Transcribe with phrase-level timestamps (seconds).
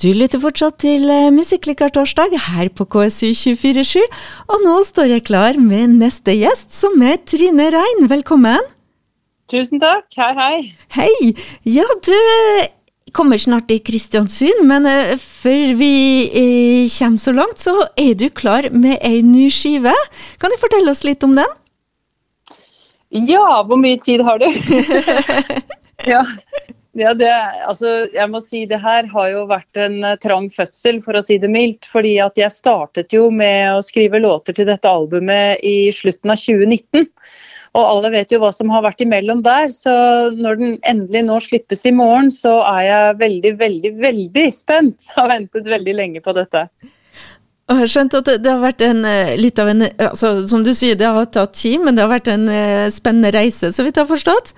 [0.00, 4.00] Du lytter fortsatt til eh, Musikkliker-torsdag her på KSU247,
[4.48, 8.06] og nå står jeg klar med neste gjest, som er Trine Rein.
[8.08, 8.64] Velkommen!
[9.52, 10.06] Tusen takk.
[10.16, 10.54] Hei, hei.
[10.96, 11.34] Hei!
[11.68, 12.70] Ja, du eh,
[13.12, 15.92] kommer snart til Kristiansund, men uh, før vi
[16.96, 19.92] kommer så langt, så er du klar med ei ny skive.
[20.40, 21.58] Kan du fortelle oss litt om den?
[23.28, 24.48] Ja, hvor mye tid har du?
[26.14, 26.24] ja.
[26.98, 27.30] Ja, det,
[27.70, 31.22] altså, jeg må si det her har jo vært en uh, trang fødsel, for å
[31.22, 31.86] si det mildt.
[31.86, 36.42] fordi at jeg startet jo med å skrive låter til dette albumet i slutten av
[36.42, 37.06] 2019.
[37.78, 39.68] Og alle vet jo hva som har vært imellom der.
[39.70, 39.92] Så
[40.34, 44.98] når den endelig nå slippes i morgen, så er jeg veldig, veldig, veldig spent.
[45.14, 46.64] Har ventet veldig lenge på dette.
[47.70, 50.72] Jeg har skjønt at det, har vært en, uh, litt av en altså, Som du
[50.74, 52.50] sier, det har tatt tid, men det har vært en
[52.90, 54.50] spennende reise, så vidt jeg har forstått?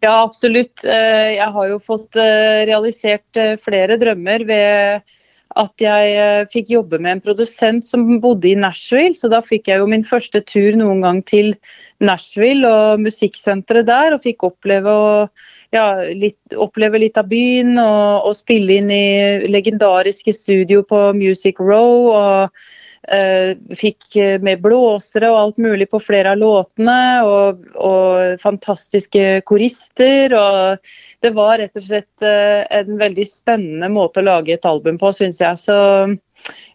[0.00, 0.84] Ja, absolutt.
[0.84, 5.16] Eh, jeg har jo fått eh, realisert eh, flere drømmer ved
[5.58, 9.16] at jeg fikk jobbe med en produsent som bodde i Nashville.
[9.18, 11.56] Så da fikk jeg jo min første tur noen gang til
[11.98, 14.14] Nashville og musikksenteret der.
[14.14, 19.50] Og fikk oppleve, og, ja, litt, oppleve litt, av byen og, og, spille inn i
[19.50, 22.12] legendariske studio på Music Row.
[22.14, 22.62] og
[23.10, 30.34] fikk med blåsere og alt mulig på flere av låtene, og, og, fantastiske korister.
[30.36, 35.00] og Det var rett og slett uh, en veldig spennende måte å lage et album
[35.00, 35.58] på, syns jeg.
[35.58, 35.78] Så,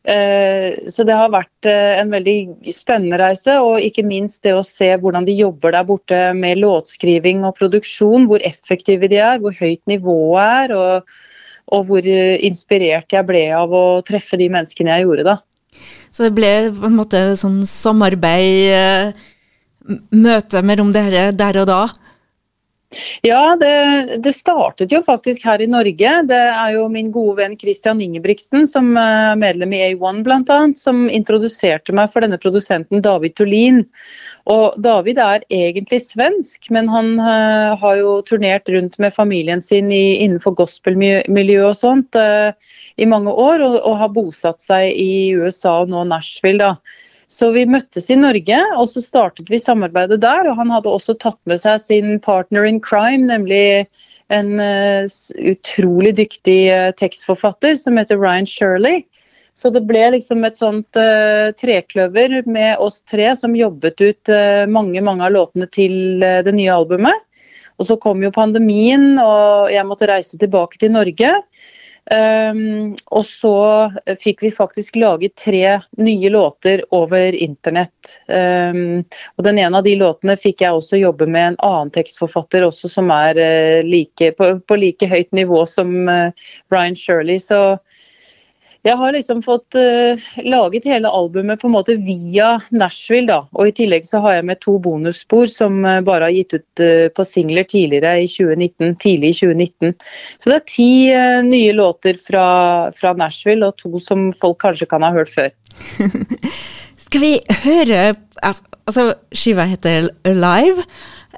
[0.05, 2.35] så, det har vært en veldig
[2.75, 7.47] spennende reise, og ikke minst det å se hvordan de jobber der borte med låtskriving
[7.47, 8.27] og produksjon.
[8.29, 11.17] Hvor effektive de er, hvor høyt nivået er, og,
[11.73, 15.39] og hvor inspirert jeg ble av å treffe de menneskene jeg gjorde da.
[16.15, 21.81] Så det ble på en måte sånn samarbeid, eh, møte mellom dere der og da?
[23.25, 26.11] Ja, det, det, startet jo faktisk her i Norge.
[26.29, 31.05] Det er jo min gode venn Christian Ingebrigtsen, som er medlem i A1 bl.a., som
[31.09, 33.83] introduserte meg for denne produsenten David Tullin.
[34.45, 39.89] Og David er egentlig svensk, men han uh, har jo turnert rundt med familien sin
[39.89, 42.53] i, innenfor gospelmiljøet og sånt uh,
[43.01, 46.61] i mange år, og, og, har bosatt seg i USA og nå Nashville.
[46.61, 47.01] da.
[47.25, 50.45] Så vi møttes i Norge, og så startet vi samarbeidet der.
[50.45, 53.87] Og han hadde også tatt med seg sin partner in crime, nemlig
[54.29, 55.09] en uh,
[55.41, 56.59] utrolig dyktig
[57.01, 59.01] tekstforfatter som heter Ryan Shirley.
[59.55, 64.33] Så det ble liksom et sånt uh, trekløver med oss tre som jobbet ut
[64.67, 67.23] mange mange av låtene til det nye albumet.
[67.79, 71.31] Og så kom jo pandemien, og jeg måtte reise tilbake til Norge.
[72.05, 73.55] Um, og så
[74.21, 78.19] fikk vi faktisk laget tre nye låter over internett.
[78.29, 79.01] Um,
[79.37, 82.91] og den ene av de låtene fikk jeg også jobbe med en annen tekstforfatter også
[82.93, 86.29] som er uh, like, på, på, like høyt nivå som uh,
[86.73, 87.41] Ryan Shirley.
[87.41, 87.79] Så
[88.85, 93.39] jeg har liksom fått uh, laget hele albumet på en måte via Nashville, da.
[93.57, 96.83] Og i tillegg så har jeg med to bonusspor som uh, bare har gitt ut
[96.83, 99.95] uh, på singler tidligere i 2019, tidlig i 2019.
[100.37, 100.89] Så det er ti
[101.49, 102.45] nye låter fra,
[102.93, 105.49] fra, Nashville, og to som folk kanskje kan ha hørt før.
[107.05, 107.35] Skal vi
[107.65, 108.13] høre
[108.85, 110.83] Altså, skiva heter Alive.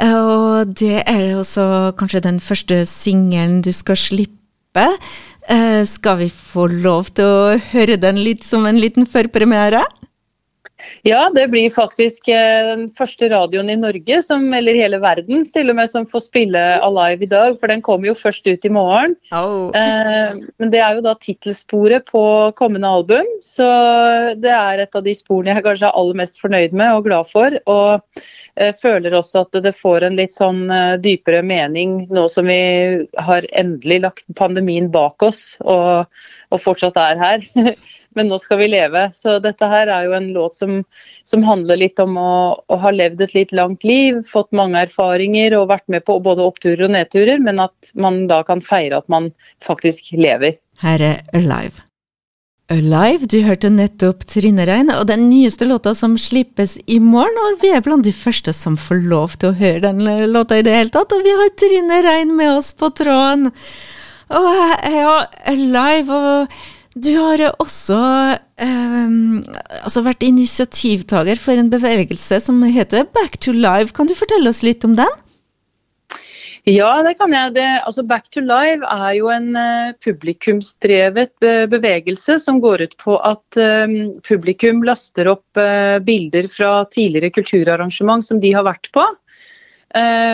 [0.04, 4.88] Og det er også kanskje den første singelen du skal slippe.
[5.48, 9.86] Uh, skal vi få lov til å høre den litt som en liten førpremiere?
[11.08, 15.46] Ja, det blir faktisk eh, den første radioen i Norge, som, eller i hele verden,
[15.50, 17.58] til og med som får spille Alive i dag.
[17.62, 19.16] For den kommer jo først ut i morgen.
[19.36, 19.70] Oh.
[19.78, 22.24] Eh, men det er jo da tittelsporet på
[22.60, 23.30] kommende album.
[23.46, 23.68] Så
[24.42, 27.32] det er et av de sporene jeg kanskje er aller mest fornøyd med og glad
[27.32, 27.60] for.
[27.70, 28.22] Og
[28.56, 32.62] eh, føler også at det får en litt sånn eh, dypere mening nå som vi
[33.30, 36.08] har endelig lagt pandemien bak oss og,
[36.52, 37.48] og fortsatt er her.
[38.18, 39.08] men nå skal vi leve.
[39.16, 40.80] Så dette her er jo en låt som,
[41.28, 42.36] som handler litt om å,
[42.68, 46.46] å, ha levd et litt langt liv, fått mange erfaringer og vært med på både
[46.46, 49.32] oppturer og nedturer, men at man da kan feire at man
[49.66, 50.58] faktisk lever.
[50.82, 51.88] Her er Alive.
[52.68, 57.38] Alive, du hørte nettopp Trine Rein, og den nyeste låta som slippes i morgen.
[57.46, 60.04] Og vi er blant de første som får lov til å høre den
[60.34, 63.54] låta i det hele tatt, og vi har Trine Rein med oss på tråden.
[64.36, 64.50] Og
[64.92, 65.14] ja,
[65.48, 66.58] Alive og
[67.04, 68.00] du har også
[68.62, 69.14] eh,
[69.84, 73.94] altså vært initiativtaker for en bevegelse som heter Back to Live.
[73.98, 75.16] Kan du fortelle oss litt om den?
[76.68, 77.54] Ja, det kan jeg.
[77.56, 82.98] Det, altså Back to Live er jo en uh, publikumsdrevet uh, bevegelse som går ut
[83.00, 83.94] på at uh,
[84.28, 85.62] publikum laster opp
[86.04, 89.06] bilder fra tidligere kulturarrangement som de har vært på.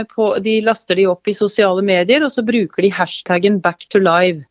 [0.10, 0.26] på.
[0.44, 4.44] De laster de opp i sosiale medier, og så bruker de hashtaggen 'back to live'.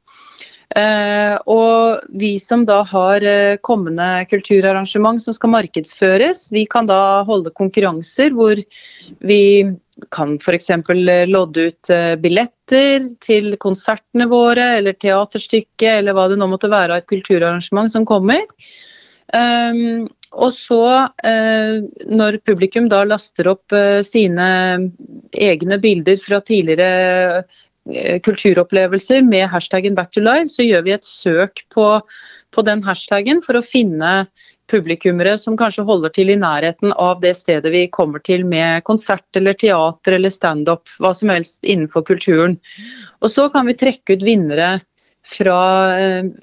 [0.72, 7.22] Eh, og vi som da har eh, kommende kulturarrangement som skal markedsføres, vi kan da
[7.28, 8.60] holde konkurranser hvor
[9.20, 9.42] vi
[10.14, 10.70] kan f.eks.
[11.28, 11.90] lodde ut
[12.22, 17.92] billetter til konsertene våre eller teaterstykket eller hva det nå måtte være av et kulturarrangement
[17.92, 18.42] som kommer.
[19.32, 20.84] Um, og så,
[21.24, 24.46] eh, når publikum da laster opp eh, sine
[25.32, 26.88] egne bilder fra tidligere
[27.42, 27.60] eh,
[28.22, 32.00] kulturopplevelser med hashtaggen 'back to life', så gjør vi et søk på,
[32.52, 34.26] på den hashtaggen for å finne
[34.70, 39.36] publikummere som kanskje holder til i nærheten av det stedet vi kommer til med konsert
[39.36, 42.58] eller teater eller standup, hva som helst innenfor kulturen.
[43.20, 44.80] Og så kan vi trekke ut vinnere
[45.26, 45.60] fra,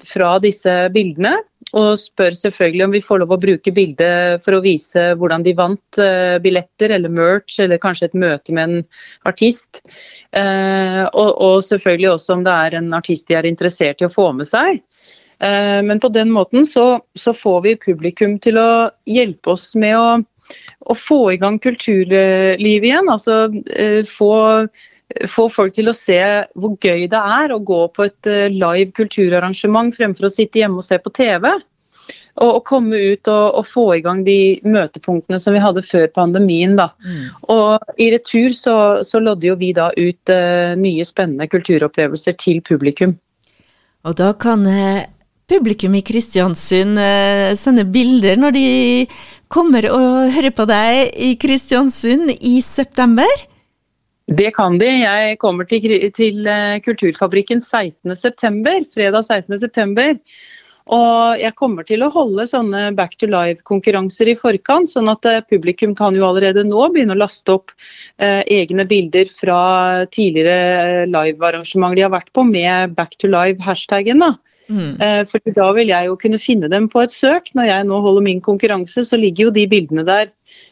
[0.04, 1.38] fra disse bildene
[1.76, 5.54] og spør selvfølgelig om vi får lov å bruke bildet for å vise hvordan de
[5.58, 8.82] vant uh, billetter eller merch, eller kanskje et møte med en
[9.28, 9.82] artist.
[10.34, 14.12] Uh, og, og, selvfølgelig også om det er en artist de er interessert i å
[14.12, 14.82] få med seg.
[15.40, 18.70] Uh, men på den måten så, så, får vi publikum til å
[19.08, 20.08] hjelpe oss med å,
[20.90, 23.12] å få i gang kulturlivet igjen.
[23.14, 23.46] Altså
[24.10, 24.32] få
[25.30, 26.20] få folk til å se
[26.58, 30.80] hvor gøy det er å gå på et eh, live kulturarrangement fremfor å sitte hjemme
[30.80, 31.48] og se på TV.
[32.40, 36.06] Og, og komme ut og, og, få i gang de møtepunktene som vi hadde før
[36.14, 36.76] pandemien.
[36.78, 36.88] Da.
[37.02, 37.24] Mm.
[37.52, 42.62] Og i retur så, så lodder jo vi da ut uh, nye spennende kulturopplevelser til
[42.64, 43.16] publikum.
[44.06, 45.02] Og da kan uh,
[45.50, 48.66] publikum i Kristiansund uh, sende bilder når de
[49.50, 53.49] kommer og hører på deg i Kristiansund i september?
[54.30, 54.86] Det kan de.
[54.86, 60.20] Jeg kommer til, til eh, Kulturfabrikken 16.9., fredag 16.9.
[60.90, 65.42] Og jeg kommer til å holde sånne Back to Live-konkurranser i forkant, sånn at eh,
[65.50, 67.74] publikum kan jo allerede nå begynne å laste opp
[68.22, 69.60] eh, egne bilder fra
[70.14, 74.24] tidligere eh, live-arrangement de har vært på med Back to Live-hashtaggen.
[74.24, 74.34] da.
[74.68, 75.00] Mm.
[75.02, 77.50] Eh, for da vil jeg jo kunne finne dem på et søk.
[77.58, 80.30] Når jeg nå holder min konkurranse, så ligger jo de bildene der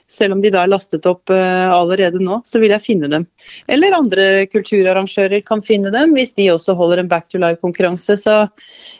[0.08, 3.26] selv om de da er lastet opp uh, allerede nå, så vil jeg finne dem.
[3.68, 8.16] Eller andre kulturarrangører kan finne dem, hvis de også holder en Back to Life-konkurranse.
[8.16, 8.38] Så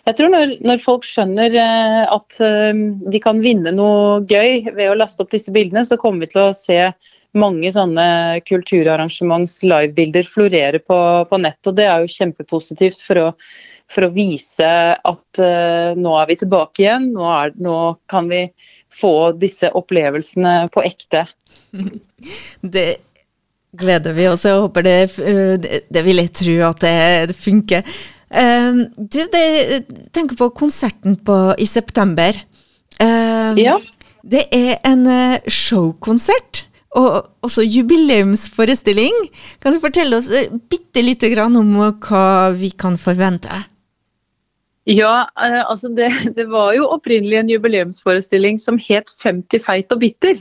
[0.05, 2.37] jeg tror når, når folk skjønner uh, at
[3.09, 6.45] de kan vinne noe gøy ved å laste opp disse bildene, så kommer vi til
[6.45, 6.77] å se
[7.39, 8.09] mange sånne
[8.49, 10.99] kulturarrangements livebilder florerer på,
[11.31, 11.61] på nett.
[11.67, 13.29] Og det er jo kjempepositivt for å,
[13.91, 15.43] for å vise at
[15.99, 17.11] nå er vi tilbake igjen.
[17.15, 17.79] Nå, er, nå
[18.11, 18.47] kan vi
[18.95, 21.27] få disse opplevelsene på ekte.
[22.77, 22.89] Det
[23.79, 24.97] gleder vi oss Jeg håper det,
[25.63, 26.95] det, det vil jeg tro at det,
[27.31, 27.99] det funker.
[28.29, 29.45] Uh, du, det,
[30.13, 32.37] tenker på konserten på, i september.
[33.01, 33.79] Uh, ja.
[34.23, 36.67] Det er en uh, showkonsert.
[36.97, 39.17] Og også jubileumsforestilling.
[39.61, 40.31] Kan du fortelle oss
[40.71, 43.67] bitte lite grann om hva vi kan forvente?
[44.89, 50.01] Ja, eh, altså det, det, var jo opprinnelig en jubileumsforestilling som het 50 feit og
[50.01, 50.41] bitter.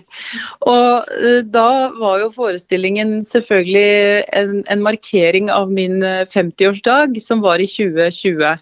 [0.63, 5.99] Og eh, da var jo forestillingen selvfølgelig en, en markering av min
[6.31, 8.55] 50-årsdag, eh, som var i 2020.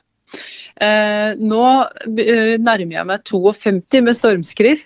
[0.76, 1.62] Eh, nå
[2.20, 4.84] eh, nærmer jeg meg 52 med stormskritt.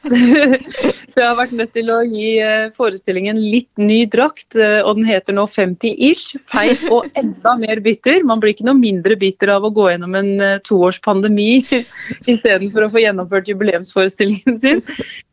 [1.10, 4.54] så jeg har vært nødt til å gi eh, forestillingen litt ny drakt.
[4.60, 6.38] Og den heter nå 50-ish.
[6.52, 8.22] Feit og enda mer bitter.
[8.28, 10.36] Man blir ikke noe mindre bitter av å gå gjennom en
[10.68, 11.64] toårs pandemi
[12.34, 14.86] istedenfor å få gjennomført jubileumsforestillingen sin.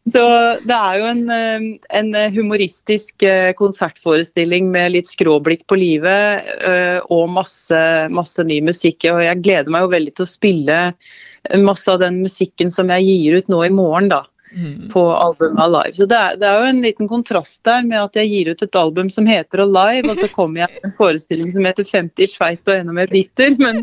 [0.06, 0.22] Så
[0.62, 1.22] det er jo en,
[1.98, 3.24] en, humoristisk
[3.58, 6.46] konsertforestilling med litt skråblikk på livet
[7.10, 7.80] og masse,
[8.14, 9.08] masse, ny musikk.
[9.10, 10.45] Og jeg gleder meg jo veldig til å spille
[11.62, 14.24] masse av den musikken som jeg gir ut nå i morgen, da.
[14.56, 14.88] Mm.
[14.88, 15.94] På albumet Alive.
[15.98, 18.62] Så det er, det er, jo en liten kontrast der med at jeg gir ut
[18.64, 22.30] et album som heter Alive, og så kommer jeg med en forestilling som heter 50
[22.32, 23.52] sveit og enda mer bitter.
[23.60, 23.82] Men,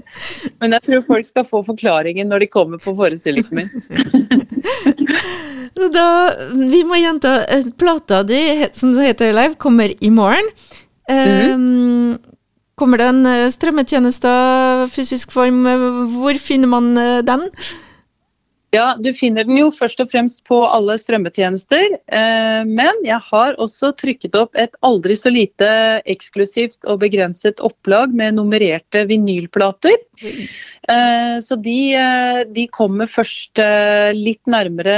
[0.63, 3.70] men jeg tror folk skal få forklaringen når de kommer på forestillingen min.
[5.74, 6.08] Da,
[6.53, 8.38] vi må gjenta eh, Plata di,
[8.77, 10.46] som det heter live, kommer i morgen.
[11.10, 11.53] Mm.
[11.53, 12.33] Um,
[12.84, 14.36] kommer det en eh, strømmetjeneste
[14.92, 15.63] fysisk form?
[16.18, 17.48] Hvor finner man eh, den?
[18.74, 21.92] Ja, Du finner den jo først og fremst på alle strømmetjenester.
[22.66, 25.68] Men jeg har også trykket opp et aldri så lite
[26.10, 29.94] eksklusivt og begrenset opplag med nummererte vinylplater.
[30.90, 34.96] Eh, så de, eh, de, kommer først eh, litt nærmere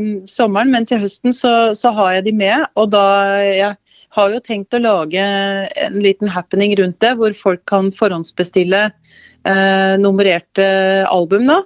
[0.00, 2.64] mm, sommeren, men til høsten så, så, har jeg de med.
[2.76, 3.04] Og da
[3.44, 3.76] jeg
[4.16, 9.94] har jo tenkt å lage en liten happening rundt det, hvor folk kan forhåndsbestille eh,
[10.02, 10.66] nummererte
[11.08, 11.48] album.
[11.52, 11.62] da.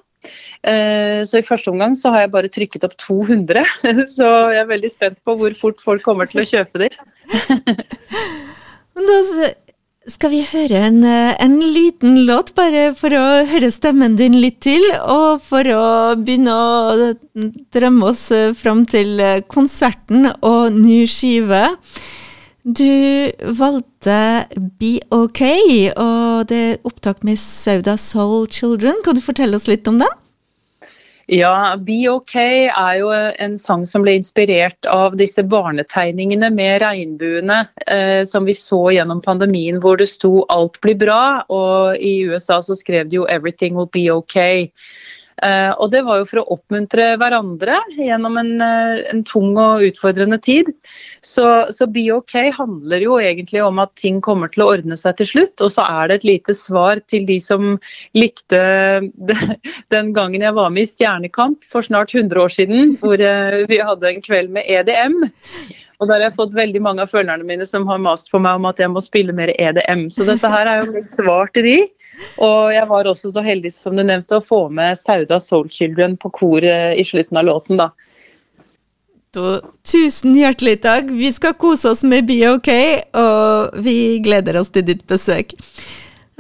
[0.61, 3.63] Så i første omgang så har jeg bare trykket opp 200,
[4.17, 6.91] så jeg er veldig spent på hvor fort folk kommer til å kjøpe de.
[9.01, 9.51] Men da
[10.11, 14.59] Skal vi høre en, eh, en, liten låt, bare for å høre stemmen din litt
[14.65, 15.85] til, og for å
[16.19, 17.11] begynne å
[17.73, 21.63] drømme oss eh, fram til eh, konserten og ny skive?
[22.71, 24.47] Du valgte
[24.79, 25.41] Be OK,
[25.99, 29.01] og det er opptak med Sauda Soul Children.
[29.03, 30.13] Kan du fortelle oss litt om den?
[31.31, 37.61] Ja, Be OK er jo en sang som ble inspirert av disse barnetegningene med regnbuene
[37.87, 42.61] eh, som vi så gjennom pandemien, hvor det sto 'alt blir bra', og i USA
[42.63, 44.71] så skrev de jo 'everything will be OK'.
[45.43, 49.85] Eh, og det var jo for å oppmuntre hverandre gjennom en, eh, en tung og
[49.87, 50.69] utfordrende tid.
[51.25, 55.17] Så, så, Be OK handler jo egentlig om at ting kommer til å ordne seg
[55.21, 55.57] til slutt.
[55.65, 57.79] Og så er det et lite svar til de som
[58.17, 58.61] likte
[59.95, 63.81] den gangen jeg var med i Stjernekamp for snart 100 år siden, hvor eh, vi
[63.81, 65.23] hadde en kveld med EDM.
[66.01, 68.57] Og der har jeg fått veldig mange av følgerne mine som har mast på meg
[68.57, 70.09] om at jeg må spille mer EDM.
[70.13, 71.79] Så dette her er jo et svar til de.
[72.41, 76.17] Og jeg var også så heldig som du nevnte, å få med Sauda Soul Children
[76.21, 77.81] på koret i slutten av låten.
[77.81, 77.91] da.
[79.31, 81.11] Da, tusen hjertelig takk.
[81.15, 82.71] Vi skal kose oss med Be OK,
[83.15, 85.55] og vi gleder oss til ditt besøk.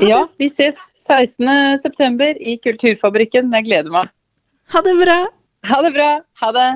[0.00, 2.33] Ja, vi ses 16.9.
[2.41, 3.53] i Kulturfabrikken.
[3.55, 4.11] Jeg gleder meg.
[4.75, 5.19] Ha det bra.
[5.71, 6.11] Ha det bra.
[6.43, 6.71] Ha det.